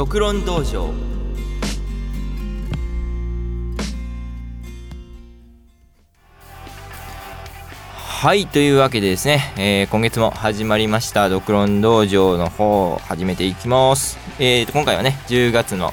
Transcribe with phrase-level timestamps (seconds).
[0.00, 0.94] 独論道場。
[7.98, 14.16] はいというわけでですね、えー、今月も始まりました独論道場の方を始めていきます。
[14.38, 15.92] えー今回はね10月の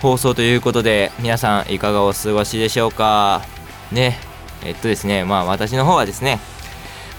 [0.00, 3.42] 放送ということで皆さんいかがお過ごしでしょうか。
[3.90, 4.16] ね
[4.64, 6.38] えっとですねまあ私の方はですね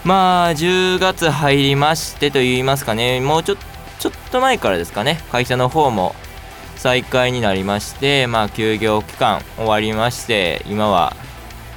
[0.05, 5.20] まあ10月入りましてと言いますかねもうちょっとちょっと前からですかね。
[5.32, 6.15] 会社の方も
[6.75, 11.15] 再開になりましてまあ休業期間終わりまして今は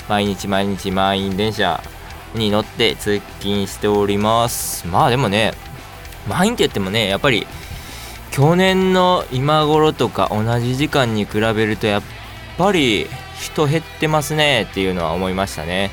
[0.09, 1.83] 毎日毎日満員電車
[2.35, 4.87] に乗って通勤しております。
[4.87, 5.53] まあでもね
[6.29, 7.47] 満員って言ってもねやっぱり
[8.31, 12.03] 去年の今頃とか同じ時間に比べるとやっ
[12.57, 13.07] ぱり
[13.41, 15.91] 人減ってますねっていうのは思いましたね。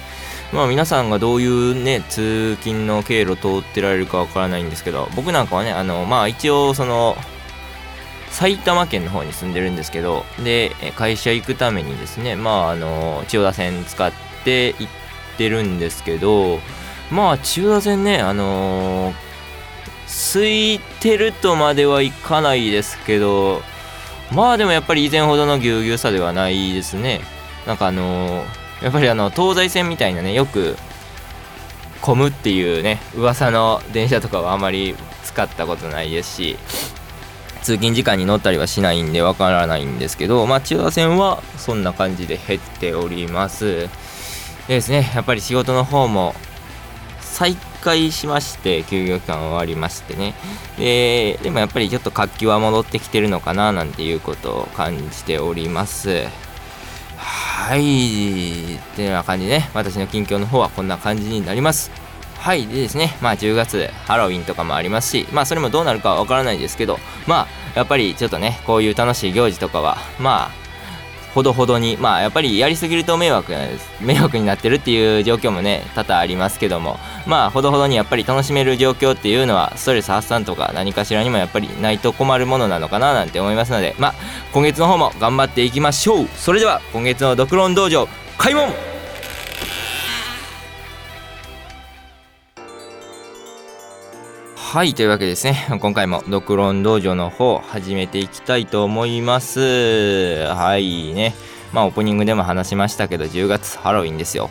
[0.53, 7.15] まあ皆さんがどういうね通勤の経路通ってられるかわからないんですけど僕なんかはねあのまあ一応その
[8.29, 14.11] 埼玉県の方に住んでるんですけどで会社行くためにですねまああの千代田線使っ
[14.43, 14.87] て行っ
[15.37, 16.59] てるんですけど
[17.11, 19.13] まあ千代田線ねあの
[20.07, 23.61] 空いてるとまではいかないですけど
[24.31, 27.21] まあでもやっぱり以前ほどのぎゅうぎゅうさではないですね。
[27.67, 28.45] なんかあのー、
[28.85, 30.75] やっぱりあの東西線みたいなねよく
[32.01, 36.57] 混むっていうね噂の電車とかはあまり使ったことないですし
[37.63, 43.89] 通勤時間に乗ったりはしないんでわからないんですけどまあ千代線はそんな感じで減っております。
[44.67, 46.35] でですねやっぱり仕事の方も
[47.21, 50.35] 再開しまして休業期間終わりましてね。
[50.77, 56.44] ででもやっぱりちょっと活気は戻ってきてるのかななんていうことを感じております。
[57.65, 57.79] はい。
[57.79, 57.83] っ
[58.95, 59.71] ていうような感じでね。
[59.73, 61.89] 私の近況の方はこんな感じになります。
[62.37, 62.67] はい。
[62.67, 63.17] でですね。
[63.21, 70.64] まあ10月ハロウィンとかもありますしまあそれもどうなるかはわからないですけどまあやっぱりちょっとねこういう楽しい行事とかはまあ
[71.35, 73.91] ほどほどにまあやっぱりやりすぎると迷惑です。
[74.01, 76.97] 迷惑になってるっていう状況もね多々ありますけども。
[77.27, 83.95] まあほどほどにやっぱり楽しめる状況っていうのはストレス発散とか何かしらにもやっぱりないと困るものなのかななんて思いますので。
[83.99, 84.13] まあ
[84.53, 86.27] 今月の方も頑張っていきましょう。
[86.37, 88.94] それでは今月の独論道場開門
[94.65, 95.67] はいというわけですね。
[95.79, 100.47] 今回も独論道場の方始めていきたいと思います。
[100.47, 101.35] はいね。
[101.71, 104.49] まあオープニングでも話しましたけど10月ハロウィンですよ。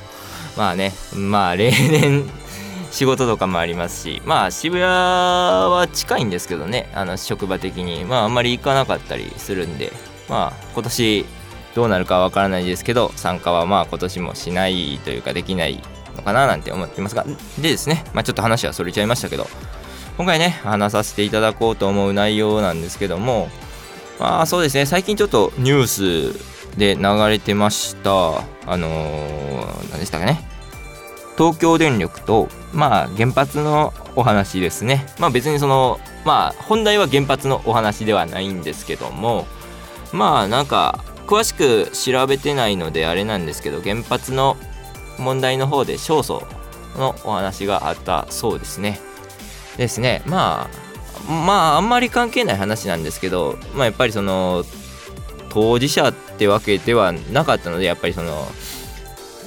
[0.56, 2.30] まあねまあ例年
[2.92, 6.88] 仕事とかもありますしまあ渋谷は近いんですけどね。
[6.94, 8.04] あの職場的に。
[8.04, 9.92] まああんまり行かなかったりするんで。
[10.28, 11.26] まあ今年
[11.74, 15.82] どうなるかわからないですけど参加はまあ今年もしないというかできない
[16.16, 17.26] のかななんて思ってますが。
[17.58, 18.04] でですね。
[18.14, 19.48] まあちょっと話はそれちゃいましたけど。
[20.16, 23.48] 今回ね話させていただこうと思う内容なんですけども
[24.19, 28.42] まあそうですね最近ちょっとニュースで流れてました。
[28.66, 30.41] あのー、何でしたかね。
[31.36, 35.06] 東京電力とまあ原発のお話ですね。
[35.19, 39.47] まあ別にそのまあ本題は原発のお話ではないんですけども
[40.12, 44.56] まあなんか詳しく調べてないのであれなんですけど原発の
[45.19, 46.44] 問題の方で勝訴
[46.98, 49.00] のお話があったそうですね。
[49.76, 50.22] ですね。
[50.26, 50.84] まあ
[51.28, 54.64] まああんまり関係ない話なんですけど、まあ、やっぱりその
[55.48, 58.46] 当事者ってわけではなかったのでやっぱりその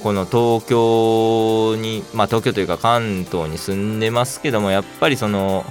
[0.02, 5.64] この東京にまあ東京というか関東に住んでますけどもやっぱりその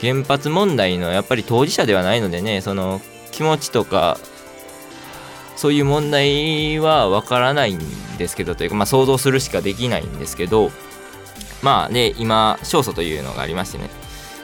[0.00, 3.00] 原発問題のやっぱり当事者ではないのでねその
[3.32, 4.18] 気持ちとか
[5.56, 7.80] そういう問題はわからないん
[8.18, 10.70] ですけどというかまあ想像するしかできないんですけど
[11.66, 13.90] まあで今勝訴というのがありましてね。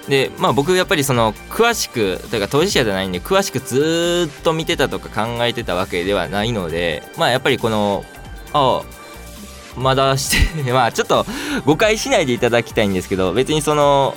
[0.09, 8.05] でまあ僕やっぱりその詳しくというか当事者じゃないんで詳しくずっと見てたとか考えてたわけではないのでまあやっぱりこの
[8.53, 11.25] ああまだして まあちょっと
[11.65, 14.17] 誤解しないでいただきたいんですけど別にその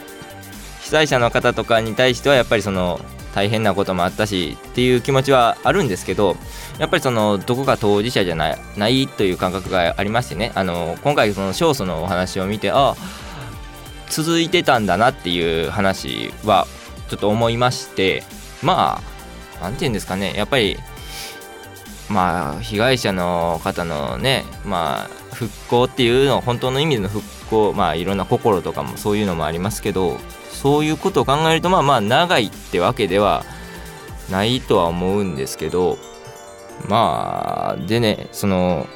[0.82, 3.00] 被災者の方とかに対してはやっぱりその
[3.36, 6.36] 大変なこともあったしっていう気持ちはあるんですけど
[6.78, 10.52] やっぱりそのどこか当事者じゃないないという感覚がありましてね。
[10.56, 12.96] あの今回その勝訴のお話を見てあ
[14.10, 16.68] 続いてたんだなっていう話は
[17.10, 18.24] ちょっと思いまして。
[18.62, 20.34] まあ何て言うんですかね。
[20.36, 20.78] やっぱり
[22.10, 30.18] まあ被害者の方のねまあ復興っていうの本当の意味での復興まあいろんな心とかもそういうのもありますけど
[30.52, 33.44] そういうことを考えるとまあまあ長いってわけでは
[34.32, 35.98] ないとは思うんですけど
[36.88, 38.88] まあでねその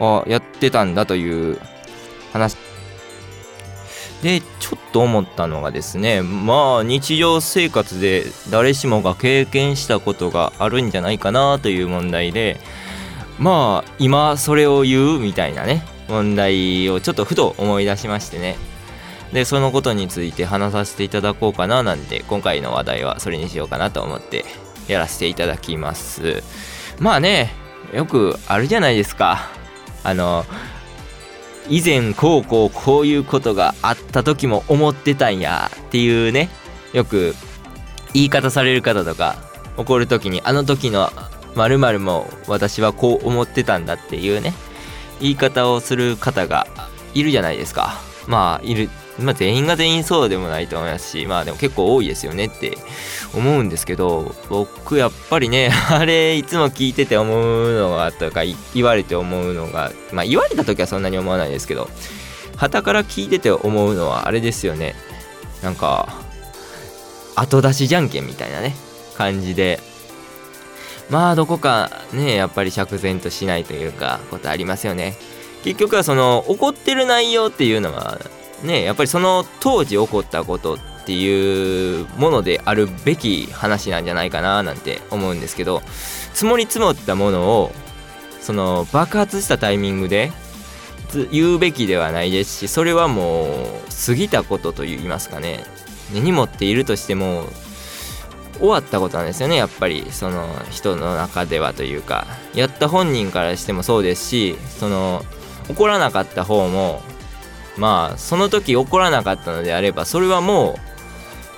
[0.00, 1.60] あやってたんだという
[2.32, 2.56] 話。
[4.22, 12.58] でちょっと思ったのがですねまあ日常生活で誰しもが経験したことがあるんじゃないかなという問題で
[13.38, 18.56] まあ今それを言うみたいなね問題をちょっとふと思い出しましてね。
[19.32, 24.44] でそのことについて話させていただこうかななんて今回の話題はそれにしようかなと思って
[24.86, 26.42] やらせていただきます。
[26.98, 27.52] まあね
[27.92, 29.50] よくあるじゃないですか。
[30.02, 30.44] あの
[31.68, 36.50] 以前こうこうこういうことがあった時も思ってたんやっていうね
[36.92, 37.34] よく
[38.12, 39.36] 言い方される方とか
[39.76, 41.10] 怒る時にあの時の
[41.54, 44.52] 〇〇も私はこう思ってたんだっていうね
[45.20, 46.66] 言い方をする方が
[47.14, 48.00] いるじゃないですか。
[48.26, 52.76] まあいるまあ、全員が全員そうでもないと思いますしまあでも結構多いですよねって
[53.32, 58.42] 思うんですけど僕やっぱりね あれいつも聞いてて思うのがとか
[58.74, 61.88] 言われて思うのがまあ言われた時はそんなに思わないですけど
[62.56, 64.94] 旗から聞いてて思うのはあれですよね。
[65.62, 66.08] なんか
[67.34, 68.74] 後出しじゃんけんみたいなね
[69.16, 69.80] 感じで。
[71.10, 75.16] まあどこかねやっぱり釈然としないというかことありますよね。
[75.62, 78.20] 結局はその怒ってる内容っていうのは
[78.62, 85.82] ねやっぱりその当時起こったことっていうものであるべき話なんじゃないかななんて思うんですけど
[86.32, 87.72] 積もり積もったものを
[88.40, 90.32] その爆発したタイミングで
[91.30, 93.46] 言うべきではないですしそれはもう
[94.06, 95.64] 過ぎたことといいますかね。
[96.12, 97.44] 根に持っているとしても
[98.58, 102.26] 終わったことなんですよねやっぱりその人の中ではというか。
[102.54, 105.24] やった本人からしてもそうですしその
[105.68, 107.02] 怒らなかった方も
[107.76, 110.78] まあその時起こらなかったのであればそれはも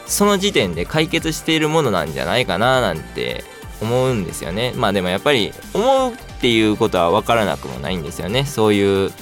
[0.07, 3.45] うその時点で解決しているものなんじゃないかななんて
[3.83, 4.73] 思うんですよね。
[4.77, 8.45] まあでもやっぱり思うっていうことは分からなくもないんですよね。
[8.45, 9.13] そういう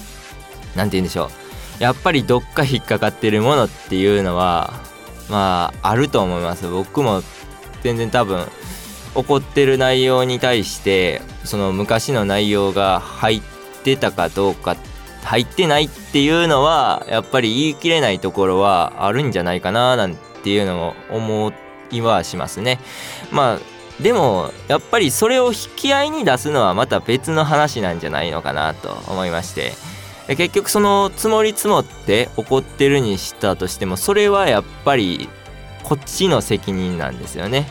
[0.76, 1.30] 何て言うんでしょ
[1.80, 1.82] う。
[1.82, 4.74] やっぱりどっか引っかかってるものっていうのは
[5.28, 6.68] まああると思います。
[6.68, 7.22] 僕も
[7.82, 8.46] 全然多分
[9.14, 13.42] 怒ってる内容に対してその昔の内容が入っ
[13.82, 14.93] てたかどうかって
[15.24, 21.52] 入ってないっていうのはやっぱり言い切れないところはあるんじゃないかななんていうのも思
[21.90, 22.78] いはしますね。
[23.30, 29.72] まあでもやっぱりそれを引き合いに出すのはまた別の話なんじゃないのかなと思いまして
[30.26, 35.28] 結局その積もり積もって怒ってるにしたとしてもそれはやっぱり
[35.84, 37.68] こっちの責任なんですよね。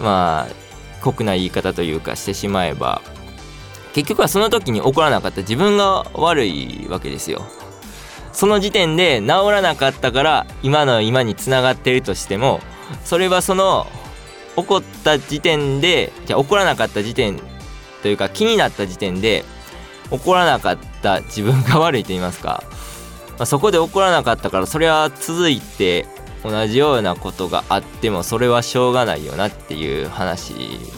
[0.00, 0.64] まあ
[1.02, 3.00] 酷な言い方というかしてしまえば
[3.94, 5.40] 結局はその時に起こらなかった。
[5.40, 7.46] 自分が悪いわけですよ。
[8.34, 12.60] その時点で治らなかったから今の今につながってるとしても
[13.04, 13.86] それはその
[14.56, 17.40] 起こった時点でじゃあ起こらなかった時点
[18.02, 19.44] というか気になった時点で
[20.10, 22.64] 起こらなかった自分が悪いと言いますか、
[23.38, 26.06] まあ、そこで起こらなかったからそれは続いて
[26.42, 30.54] 同じようなことがあってもそれはしょうがないよなっていう話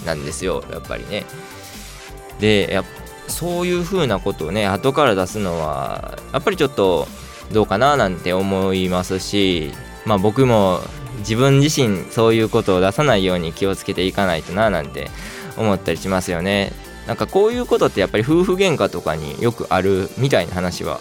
[0.07, 1.25] なんですよやっぱりね。
[2.41, 2.85] でや
[3.29, 7.09] そういうふうなことをね後から出すのはやっぱりちょっと
[7.53, 9.73] どうかななんて思いますし
[10.05, 10.81] まあ僕も
[11.19, 15.11] 自分自身そういうことを出さないように気をつけていかないとななんて
[15.57, 16.73] 思ったりしますよね。
[17.07, 21.01] なんかこういうことってやっぱり夫婦喧嘩とかによくあるみたいな話は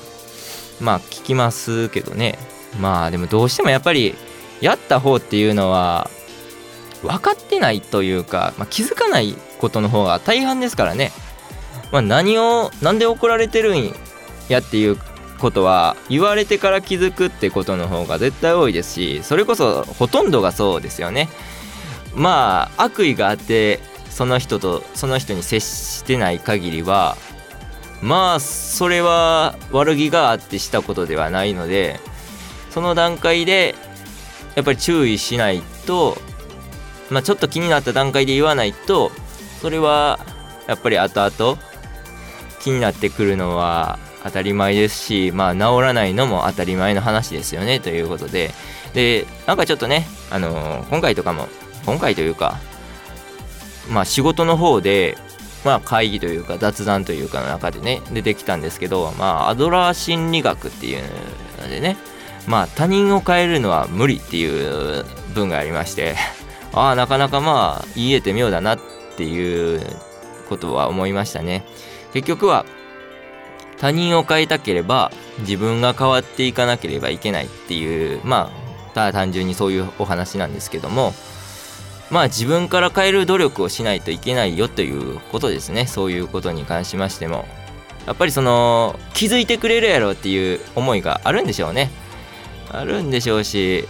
[0.79, 2.38] まあ聞きますけどね。
[2.79, 4.15] まあでもどうしてもやっぱり
[4.61, 6.09] やった方っていうのは
[7.01, 11.12] 分かってないというか、まあ、気づかないことの方が大半ですからね。
[11.95, 13.93] まあ、何を何で怒られてるん
[14.49, 14.97] やっていう
[15.39, 21.29] ことは言われてから気づくってことの方が絶対多いですしそれこそほとんどがそうですよね。
[22.13, 27.15] まあ悪意があってその人とその人に接してない限りは
[28.01, 32.01] まあそれは悪気があってしたことではないので
[32.71, 33.73] その段階で
[34.55, 36.17] やっぱり注意しないと
[37.09, 39.11] まあちょっと気になった段階で言わないと
[39.61, 40.19] それは
[40.67, 41.57] やっぱり後々
[42.65, 48.50] 気になってくるのは当たり前ですしまあ治らないのも当たり前の話ですよねということで
[48.95, 51.48] でなんかちょっとねあのー、今回とかも
[51.86, 52.57] 今回というか
[53.91, 55.15] まあ仕事の方で
[55.63, 61.03] まあ会議というか雑談というかの中でね出てきたんですけどまあアドラー心理学っていう
[61.62, 61.98] のでね
[62.48, 65.05] まあ他人を変えるのは無理っていう
[65.36, 66.15] 文がありまして
[66.74, 68.79] ああなかなかまあ言えて妙だなっ
[69.17, 69.86] ていう
[70.50, 71.63] ことは思いましたね。
[72.15, 72.65] 結局は
[73.77, 81.12] 他人を変えたければ自分が変わっていかなければいけないっていうまあただ単純にそういうお話なんですけども
[82.10, 85.88] まあ自分から変える努力をしないといけないよということですね。
[85.88, 87.45] そういうことに関しましても。
[88.05, 91.89] やっぱりその気づいてくれるやろっていう思いがあるんでしょうね。
[92.72, 93.88] あるんでしょうし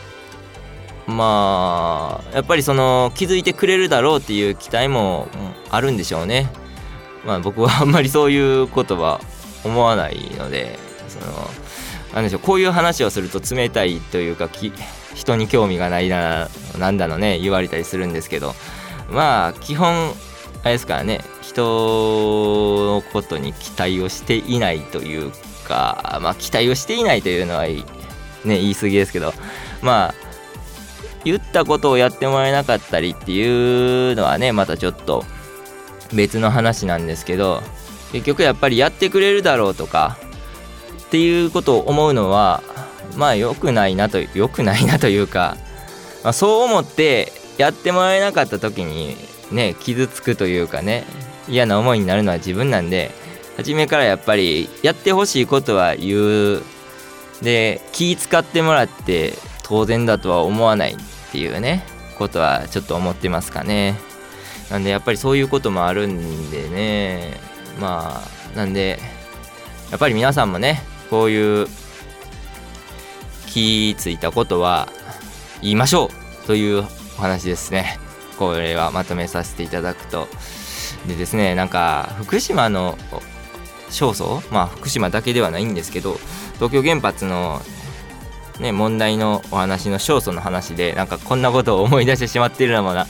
[1.05, 5.27] まあやっぱりその気づいてくれるだろうっていう期待も
[5.70, 6.50] あるんでしょうね。
[7.25, 9.20] まあ僕はあんまりそういうことは
[9.63, 10.77] 思わないので
[11.08, 11.50] その
[12.13, 14.50] なんでしょうこういう話をすると冷たいというか
[15.15, 18.53] 人に興味がないななんだのね言われたりするんですけど
[19.10, 20.12] まあ基本
[20.63, 25.32] あれですからね人のことに期待をしていないという
[25.67, 27.84] かまあ期待をしていないというのはね
[28.44, 29.34] 言い過ぎですけど
[29.82, 30.13] まあ
[31.24, 35.25] 言ったことをやってもらえなかったりっていうのはねまたちょっと
[36.13, 37.62] 別の話なんですけど
[38.12, 40.17] 結局やっぱりやってくれるだろうとか
[41.05, 42.62] っていうことを思うのは
[43.15, 45.57] まあ良くないなと良くないなというか、
[46.24, 49.15] まあ、そう思ってやってもらえなかった時に
[49.51, 51.05] ね傷つくというかね
[51.47, 53.12] 嫌な思いになるのは自分なんで
[53.57, 56.63] 初めからやっぱりやってほしいことは言う。
[57.41, 59.33] で気使ってもらって
[59.63, 60.97] 当然だとは思わないっ
[61.31, 61.83] ていうね
[62.17, 64.00] ことはちょっと思ってますかね。
[64.75, 67.39] なんでやっぱりそういうこともあるんでね。
[67.79, 68.22] ま
[68.53, 69.00] あなんで
[69.89, 71.67] やっぱり皆さんもねこういう
[73.48, 74.89] 気ついたことは
[75.62, 76.08] 言いましょ
[76.44, 77.98] うというお話ですね。
[78.38, 80.27] これはまとめさせていただくと。
[81.08, 82.98] でですねなんか福島の
[83.88, 86.17] 勝訴まあ福島だけではないんですけど
[86.55, 87.62] 東京原発の
[88.59, 93.05] ね、問題のお話の勝訴の話でなんかこんなことを思い出してしまってるのもな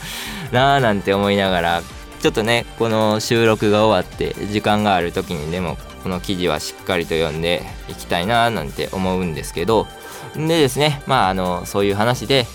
[0.52, 1.82] なあなんて思いながら
[2.20, 9.86] ちょっとねこの収録が終わって時間がある時にでもこの記事はしっかりと読んでいきたいななんて思うんですけど
[10.34, 12.46] でですねまああのそういう話で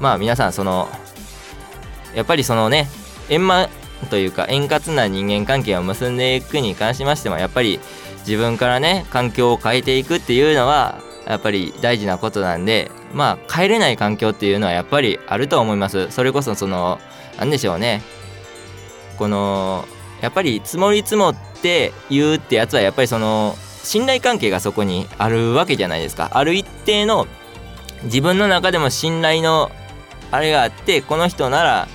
[0.00, 0.88] まあ皆さんその
[2.14, 2.88] やっぱりそのね
[3.28, 3.68] 円満
[4.10, 7.78] というか円滑な人間関係を結んでいくに関しましてもやっぱり
[8.26, 11.00] 自分からね環境を変えていくっていうのは
[11.30, 16.10] やっぱり大事なことなんでまあ帰れない環境っていうのはやっぱりあると思います。
[16.10, 16.98] それこそその
[17.38, 18.02] 何でしょうね。
[19.16, 19.84] この
[20.20, 26.30] やっぱり積もり積もって言うってやつはやっぱりその信頼関係がそこにあるわけじゃないですか。
[26.32, 27.28] ある一定の
[28.02, 29.70] 自分の中でも信頼の
[30.32, 31.88] あれがあってこの人なら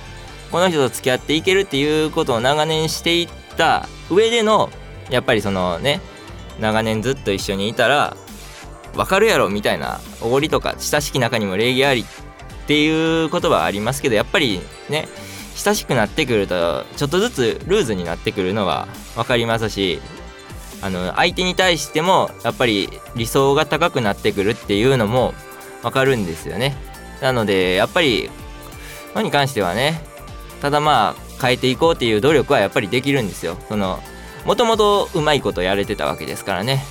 [0.50, 3.28] この人と付き合っていけるっていうことを長年していっ
[3.58, 4.70] た上での
[5.10, 6.00] やっぱりそのね
[6.58, 8.16] 長年ずっと一緒にいたら
[8.96, 15.08] 分かるやろみたいなおごりとか親しき中にも礼儀ありっていう言葉はありますけどやっぱりね
[15.54, 20.00] 親しくなってくるとちょっとずつルーズになってくるのは分かりますし
[20.82, 25.32] あの相手に対してもやっぱり理想が高くなってくるっていうのも
[25.82, 26.76] 分かるんですよね。
[27.22, 28.30] なのでやっぱり
[29.14, 30.00] のに関してはね
[30.60, 33.56] ただまあ変えていこうっていう努力はやっぱりできるんですよ。
[33.68, 34.00] その
[34.44, 36.84] もともとうまいことやれてたわけですからね。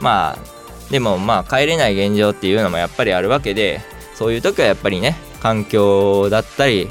[0.00, 0.55] まあ
[0.90, 3.80] でもまあ帰れない現状っていうのもやっぱりあるわけで
[4.14, 6.88] そういう時はやっぱりね環境だったり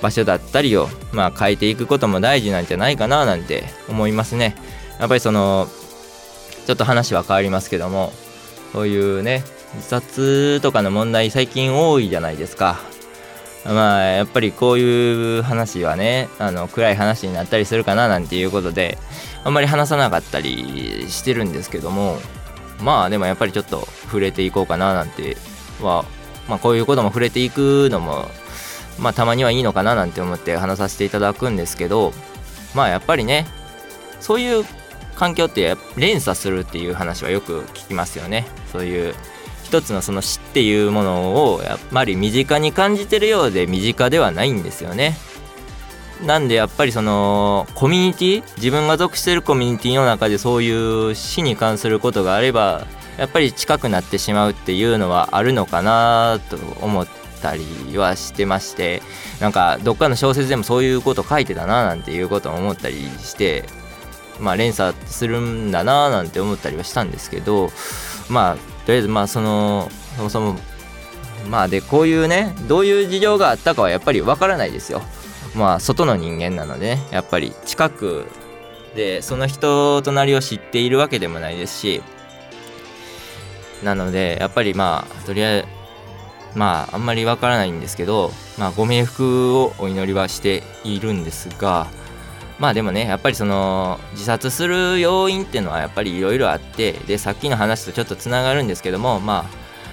[0.00, 4.56] 場所だったりをまあ変えていくことも大事なんじゃないかななんて思いますね。
[4.98, 5.68] やっぱりその
[6.66, 8.12] ちょっと話は変わりますけども
[8.72, 9.44] そういうね
[9.74, 12.80] 自殺とかの問題最近多いじゃないですか。
[13.64, 18.98] まあやっぱりこういう話はねあの暗い話になったりするかななんていうことで
[19.44, 22.18] あんまり話さなかったりしてるんですけども
[22.82, 25.36] まあでもやっぱりちょっと触れていこうかななんて
[25.80, 26.04] は、
[26.48, 28.26] まあ、こういうことも触れていくのも
[28.98, 32.12] まあたまにはいいのかななんて思って話させていただくんですけど
[32.74, 33.46] まあやっぱりね
[34.20, 34.64] そういう
[35.14, 38.46] 環境って連鎖するっていう話はよく聞きますよね。
[38.72, 39.14] そういう
[39.64, 45.16] 一つのその死っていうものをやっぱり身近に感じてるようで身近ではないんですよね。
[46.24, 52.86] なんでやっぱりそのコミュニティ自分が属してるコミュニティの中でそういう死に関することがあれば
[53.18, 57.06] やっぱり近くなってしまうっていうのはあるのかなと思っ
[57.42, 59.02] たりはしてまして
[59.40, 63.64] なんかどっかの小説でもそういうこと書いてたななんていうことを思ったりして
[64.40, 67.70] まあ連鎖するんだななんて思ったりはしたんですけど
[68.28, 70.56] まあとりあえずまあそのそもそも
[71.48, 75.02] まあでこういうねどういう事情があったかはやっぱりわからないですよ。
[75.54, 78.26] まあ外の人間なのでねやっぱり近く
[78.94, 82.02] でその人となりを知っているわけでもないですし
[83.82, 85.68] なのでやっぱりまあとりあえず
[86.54, 91.86] まああんまりわからないんですけどまあご冥福をお祈りはしているんですが
[92.58, 99.46] まあでもねやっぱりその自殺する要因っていうのはやっぱりいろいろあってでさっきの話とちょっとつながるんですけどもま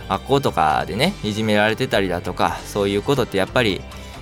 [0.08, 3.82] あ学校とかでねいじめられてたりだとかそういうことってやっぱり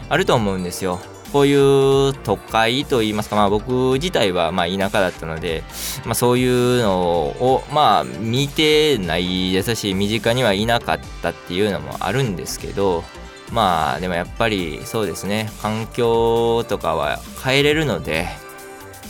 [0.10, 1.00] あると思うんですよ。
[1.32, 5.64] こういう都会といいますか、まあ、僕自体はまあ田舎だったので、
[6.06, 13.04] まあ、そういうのをまあ見てないですし身近にはいなかったっていうのもあるんですけど
[13.52, 18.28] まあでもやっぱりそうですね環境とかは変えれるので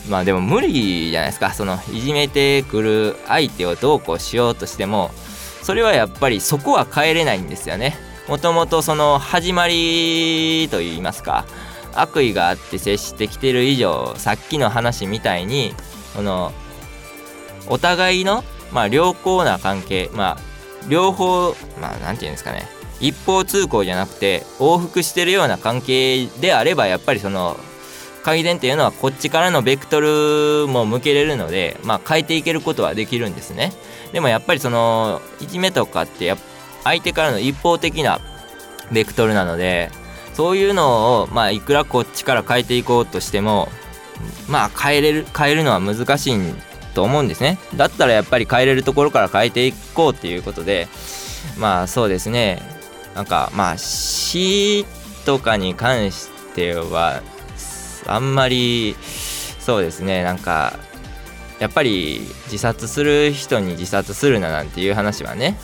[0.10, 1.54] まあでも無理じゃないですか。
[1.54, 5.12] そのいじめてくる相手をどうこうしようとしても
[5.62, 7.96] それはやっぱりそこは変えれないんですよね。
[8.28, 11.46] もともとその始まりといいますか
[12.02, 15.74] 悪意があって接してきてる以上さっきの話みたいに
[16.16, 16.52] この
[17.68, 20.38] お互いのまあ良好な関係まあ
[20.90, 22.68] 両方まあ何て言うんですかね。
[23.00, 27.56] 一方通行じゃなくて往復してるような関係であればやっぱりその
[28.24, 33.72] 改善っていうのはこっちからのベクトルも向けれるので、まあ、変えていけることはできるんですね。
[34.12, 36.38] でもやっぱりそのいじめとかってや
[36.84, 38.20] 相手からの一方的な
[38.92, 39.92] ベクトルなので
[40.38, 43.70] そういうのを、まあ、いくらこっちから変えていこうとしても
[44.48, 46.38] まあ変えれる変えるのは難しい
[46.94, 47.58] と思うんですね。
[47.76, 50.88] だったらやっぱり変えれるところから変えていこうっていうことで
[51.58, 52.62] まあそうですね。
[53.16, 54.86] なんかまあ死
[55.26, 57.24] とかに関しては
[58.06, 58.96] あんまり
[59.60, 60.22] そうですね。
[60.22, 60.78] なんか
[61.58, 65.58] やっぱり自殺する人に自殺するななんていう話はね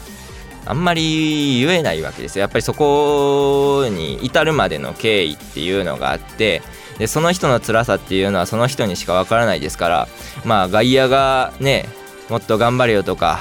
[0.65, 2.41] あんまり言えないわけですよ。
[2.41, 6.61] やっぱりそこに至るまでの経緯っていうのがあって
[6.97, 10.07] でその人の辛さっていうのはその人にしかわからないですから
[10.45, 11.87] まあ外野がね
[12.29, 13.39] もっと頑張れよとか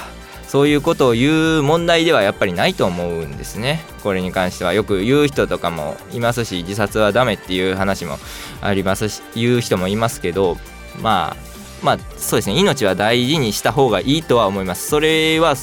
[0.49, 3.81] そういうことを言う問題ではやっぱりないと思うんですね。
[4.03, 4.75] これに関しては。
[4.75, 8.19] よく言う人とかもいますし自殺はダメっていう話も
[8.61, 10.59] ありますし言う人もいますけど
[11.01, 11.37] まあ
[11.83, 12.59] まあそうですね。
[12.59, 14.89] 命は大事にした方がいいとは思います。
[14.89, 15.55] それは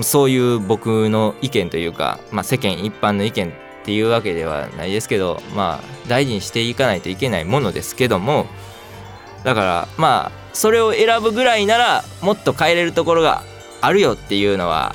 [0.00, 8.46] そういう僕の意見というか、まあ、世間一般の意見っていうわけではないですけどまあ大事にしていかないといけないものですけども
[9.44, 13.42] だからまあそれを選ぶぐらいならもっと変えれるところが
[13.80, 14.94] あるよっていうのは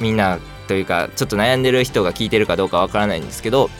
[0.00, 3.70] みんなというかちょっと悩んでる人が聞いてるかどうかわからないんですけど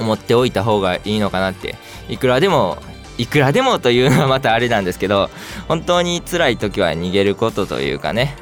[0.00, 1.76] 思っておいた方がいいのかなって。
[2.08, 2.78] いくらでも
[3.16, 5.30] いくらでもというのはまたあれなんですけど
[5.68, 8.36] 本当に辛い時は逃げることというかね。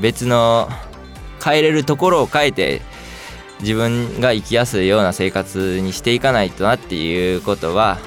[0.00, 0.68] 別の
[1.44, 2.82] 変えれるところを変えて
[3.60, 7.98] 自分が生きやすいような生活にしていかないとなっていうことは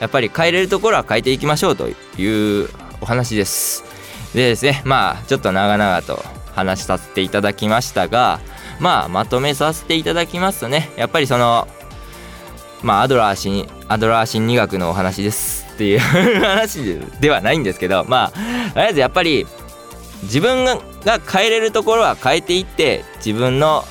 [0.00, 2.68] やっぱり変えれるところは変えていきましょうという
[3.00, 3.84] お話です。
[4.34, 6.22] でですねまあちょっと長々と
[6.54, 8.40] 話させていただきましたが
[8.80, 11.68] まあまとめさせていただきますとねやっぱりその
[12.82, 15.98] まあアドラー心アドラー心理学のお話ですっていう
[16.40, 19.46] 話ではないんですけどまあとりあえずやっぱり
[20.22, 23.84] 自分がが変えれるところは変えていって自分の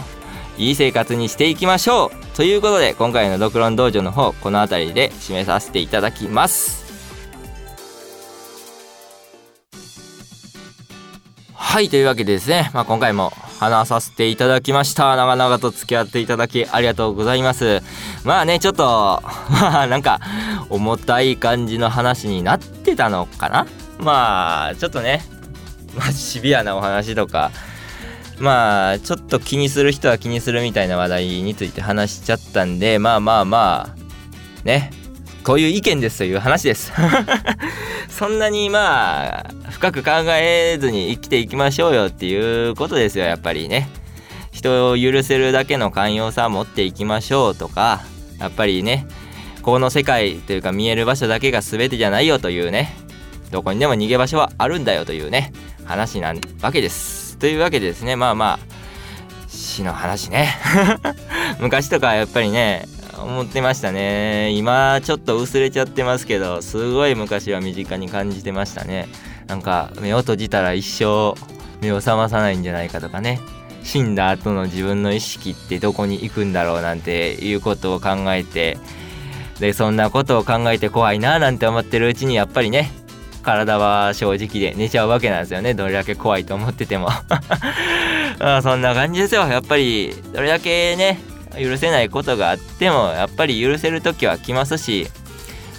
[0.57, 6.83] いい生活にしていきましょうということで今回のドクロン道場の方この辺りで締めさせていただきます。
[11.53, 15.15] はいというわけでですね、まあ、今回も話させていただきました。
[15.15, 17.81] 長々と付き合っていただきありがとうございます。
[18.23, 18.83] まあねちょっと
[19.49, 20.19] まあなんか
[20.69, 23.67] 重たい感じの話になってたのかな。
[23.99, 25.21] まあちょっとね
[25.95, 27.51] まあシビアなお話とか
[28.39, 34.91] まあちょっと気にする人は気にするみたいな話題について話しちゃったんでまあまあまあね
[35.43, 36.91] こういう意見ですという話です。
[38.09, 43.87] そんなにまあ深く考えずに生きていきましょうよっていうことですよやっぱりね。
[44.51, 48.01] 人を許せるだけの寛容さを持っていきましょうとか
[48.39, 49.05] やっぱりね
[49.61, 52.95] この世界というか見える場所だけが全てじゃないよというね
[53.55, 55.53] どこにでも逃げ場所はあるんだよというね
[55.85, 57.37] 話なわけです。
[57.37, 60.53] というわけでですねまあまあ死の話ね。
[61.61, 62.85] 昔とかやっぱりね
[63.17, 64.51] 思ってましたね。
[64.51, 69.07] 今ちょっと薄れちゃってますけどすごい昔は身近に感じてましたね。
[69.47, 71.33] なんか目を閉じたら一生
[71.79, 73.39] 目を覚まさないんじゃないかとかね。
[73.83, 78.77] 死んだ後の自分の意識ってどこに行くんだろうなんていうことを考えて。
[79.61, 82.91] でそんなことを考えて怖いななんて思ってるうちにやっぱりね
[83.45, 85.73] 体は正直で寝ちゃうわけなんですよね。
[85.73, 87.09] どれだけ怖いと思ってても。
[88.39, 89.47] あそんな感じですよ。
[89.47, 91.19] やっぱりどれだけね
[91.57, 95.07] 許せないことがあってもやっぱり許せる時は来ますし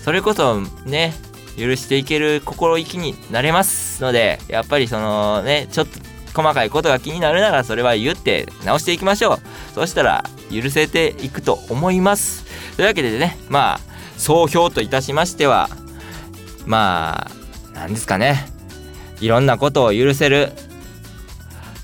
[0.03, 1.15] それこそね
[1.59, 6.01] 許していける心意気になれますのでやっぱりそのねちょっと
[6.35, 9.39] 細かいことが気になるならそれは言って直していきましょう。
[9.75, 12.45] そしたら許せていくと思います。
[12.77, 13.81] というわけでねまあ
[14.19, 15.69] 総評といたしましては
[16.67, 17.46] まあ
[17.77, 18.49] 何ですかね。
[19.21, 20.51] いろんなことを許せる。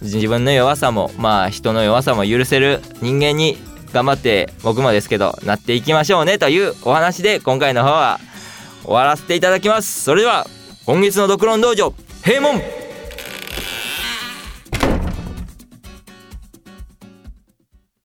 [0.01, 2.81] 自分の弱さもまあ人の弱さも許せる。
[3.01, 3.59] 人間に
[3.93, 6.39] 頑張って僕もですけどなっていきましょうね。
[6.39, 8.19] というお話で今回の方は
[8.83, 10.03] 終わらせていただきます。
[10.03, 10.47] それでは
[10.87, 12.61] 今月のドクロン道場閉門